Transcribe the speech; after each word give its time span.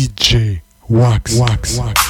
DJ 0.00 0.62
Wax 0.88 1.36
Wax 1.38 1.78
Wax. 1.78 2.09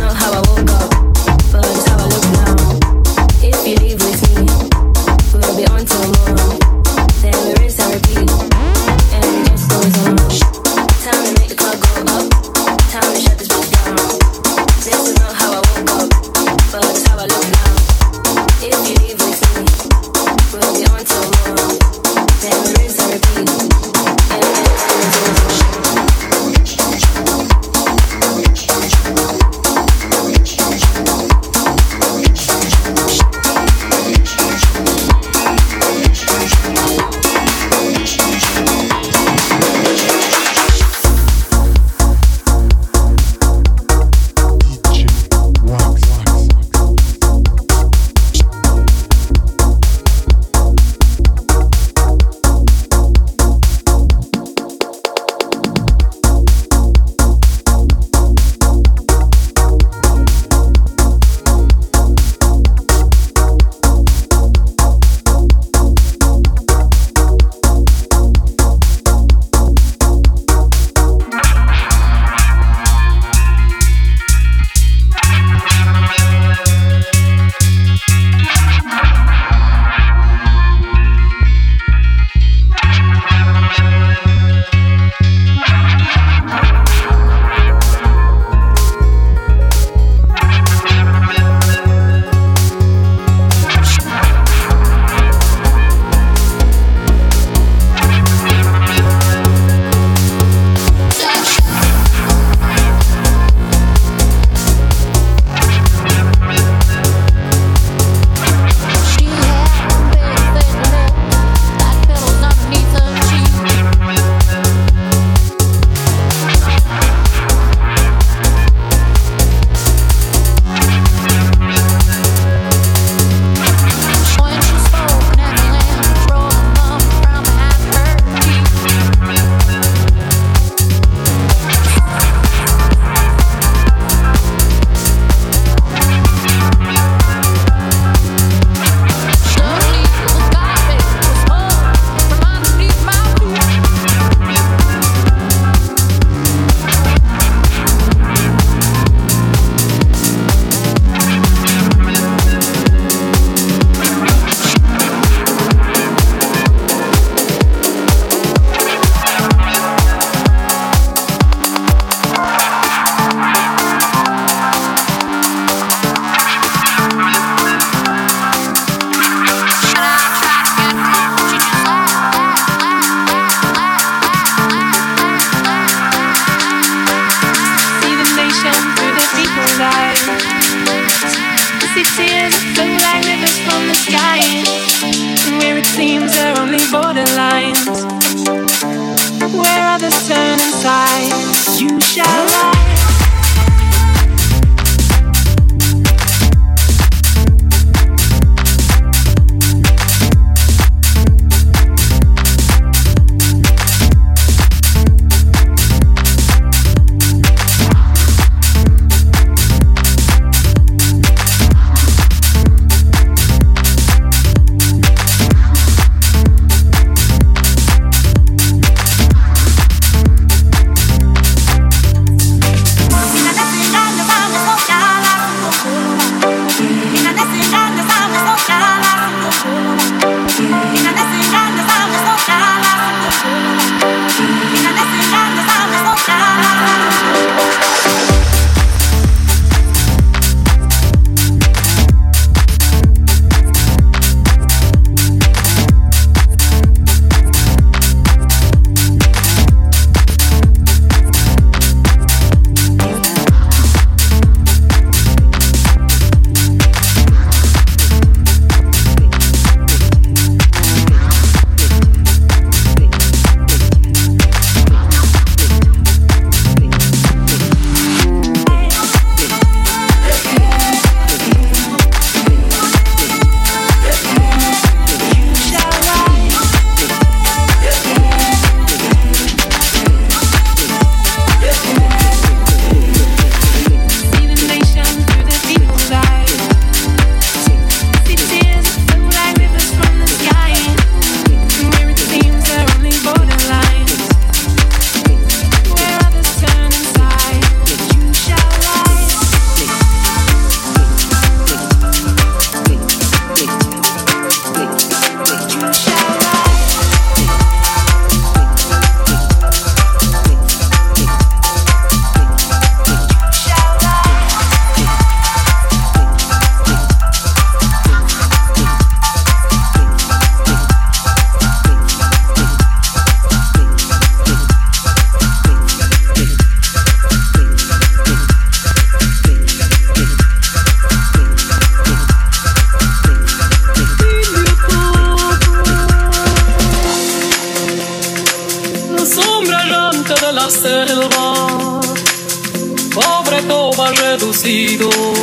vencido. 344.61 345.40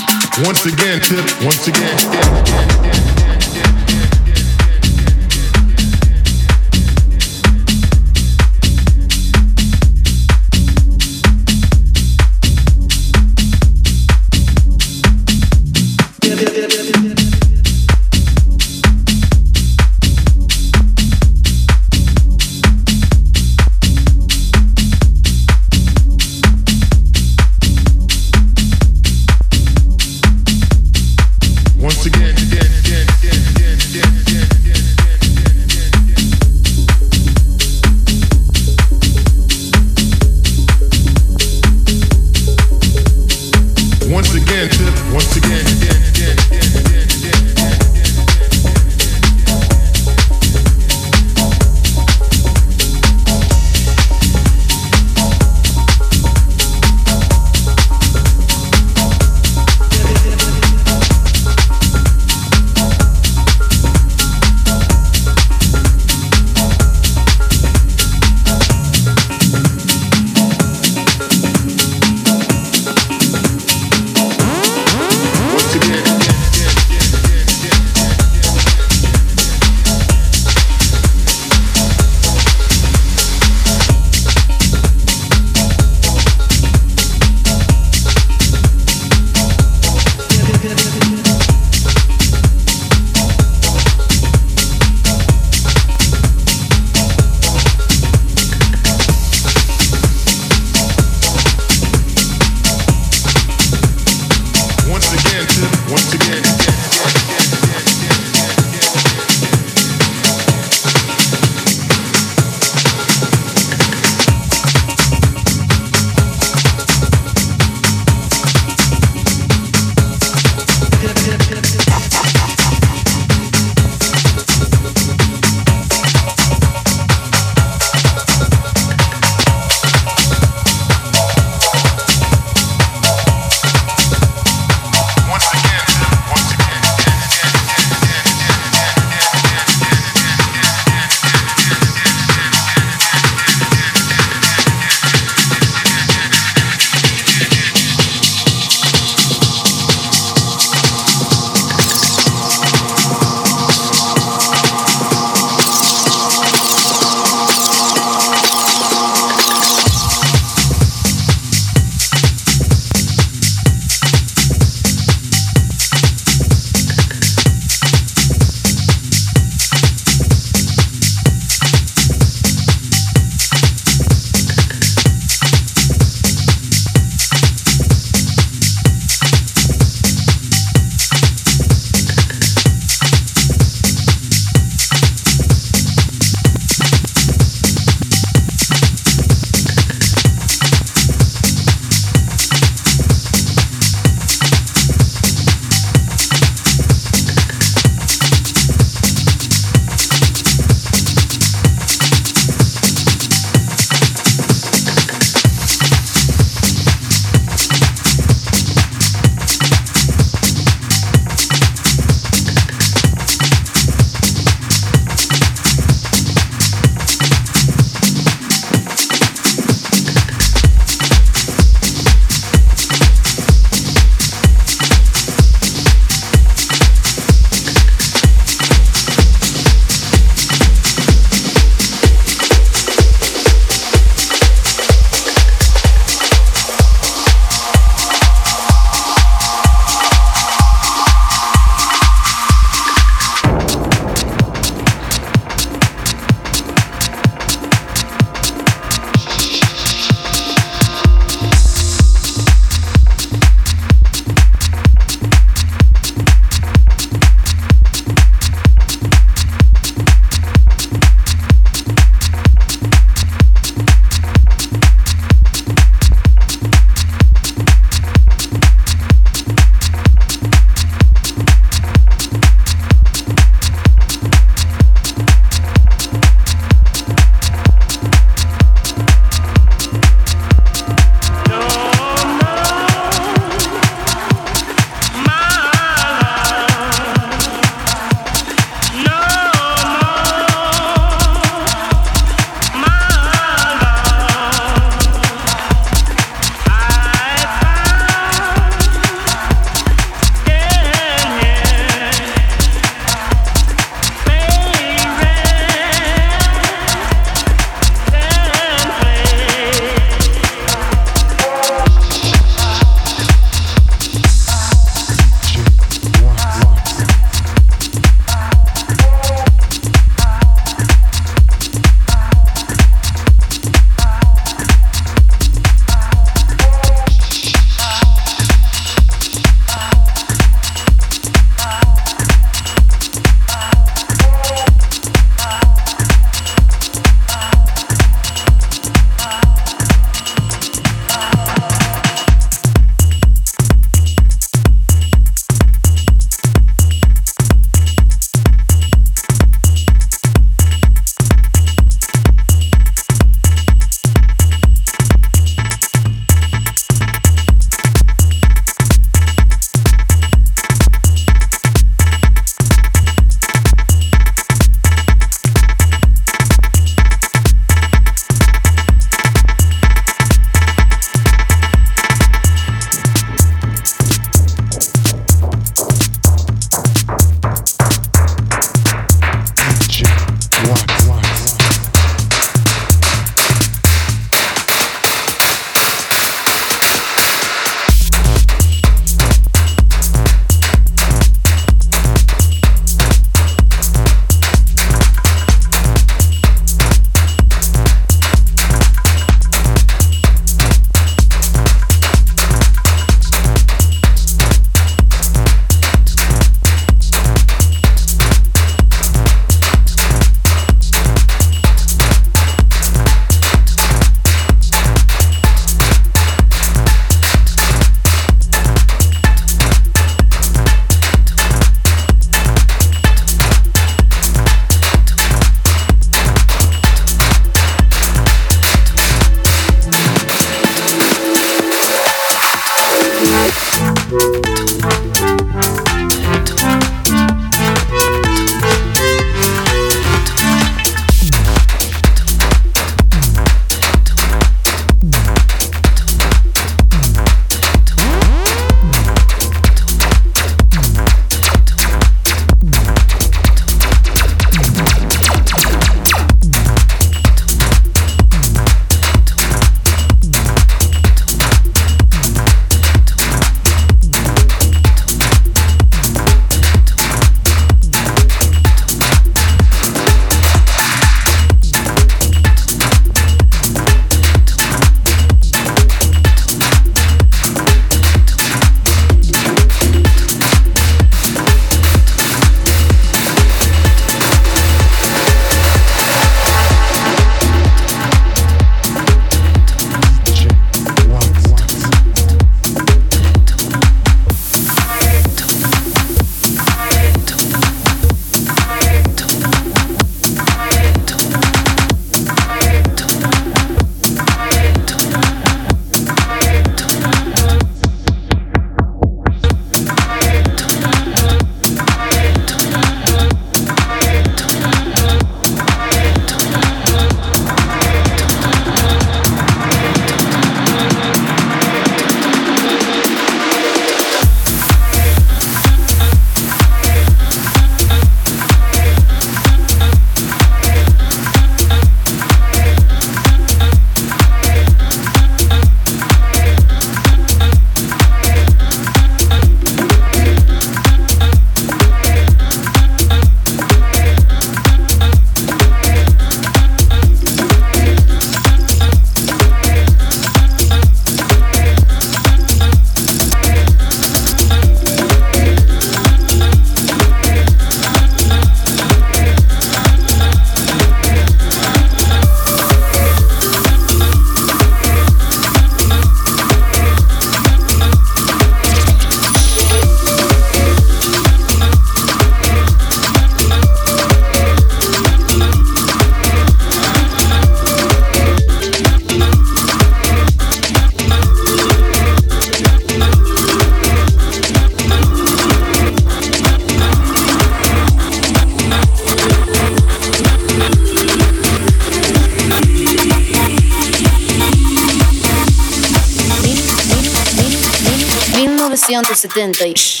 70. 599.33 600.00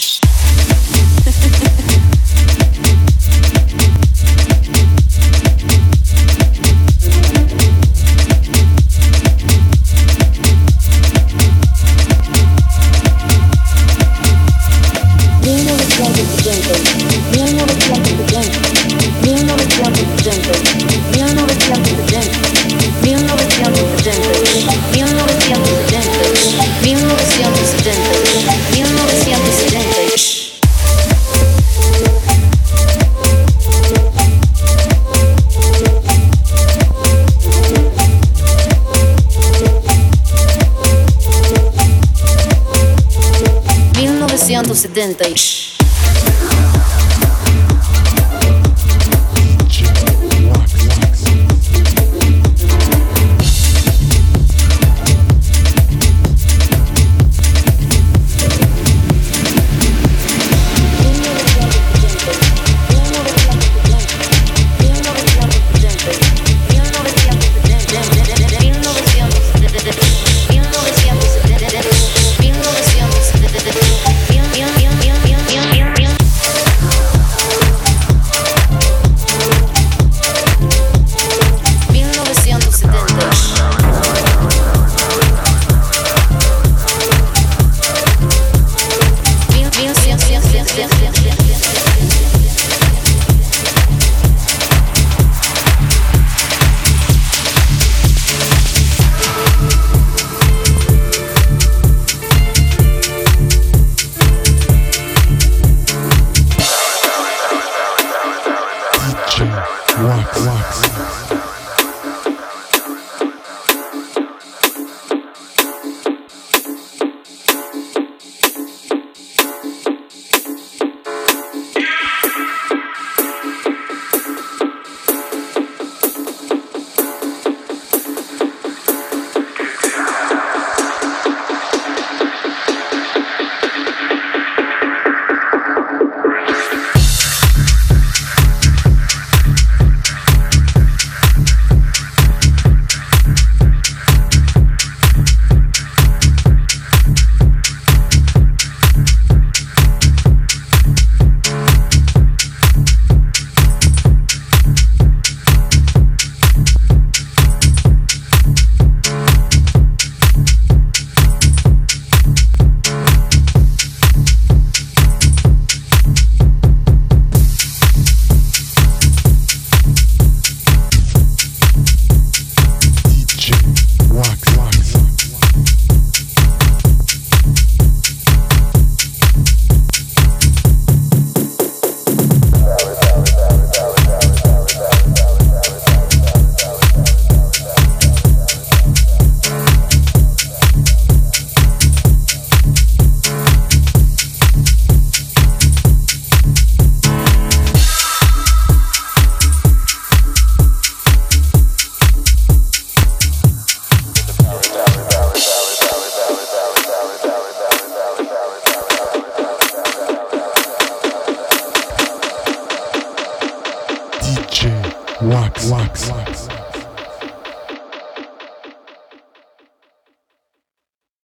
Presidente. 44.91 45.70